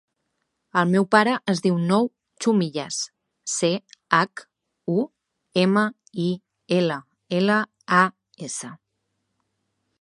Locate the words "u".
4.95-5.05